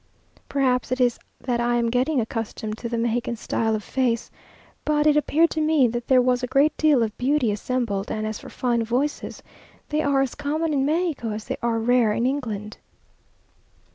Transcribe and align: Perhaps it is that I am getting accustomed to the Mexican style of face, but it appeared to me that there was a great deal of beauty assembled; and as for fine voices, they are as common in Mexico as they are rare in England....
Perhaps 0.49 0.91
it 0.91 0.99
is 0.99 1.19
that 1.39 1.59
I 1.59 1.75
am 1.75 1.91
getting 1.91 2.19
accustomed 2.19 2.75
to 2.79 2.89
the 2.89 2.97
Mexican 2.97 3.35
style 3.35 3.75
of 3.75 3.83
face, 3.83 4.31
but 4.83 5.05
it 5.05 5.15
appeared 5.15 5.51
to 5.51 5.61
me 5.61 5.87
that 5.89 6.07
there 6.07 6.23
was 6.23 6.41
a 6.41 6.47
great 6.47 6.75
deal 6.75 7.03
of 7.03 7.15
beauty 7.19 7.51
assembled; 7.51 8.09
and 8.09 8.25
as 8.25 8.39
for 8.39 8.49
fine 8.49 8.83
voices, 8.83 9.43
they 9.89 10.01
are 10.01 10.23
as 10.23 10.33
common 10.33 10.73
in 10.73 10.87
Mexico 10.87 11.29
as 11.29 11.45
they 11.45 11.57
are 11.61 11.77
rare 11.77 12.13
in 12.13 12.25
England.... 12.25 12.79